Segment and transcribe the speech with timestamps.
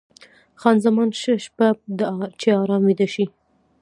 [0.61, 1.67] خان زمان: ښه شپه،
[2.39, 3.25] چې ارام ویده شې.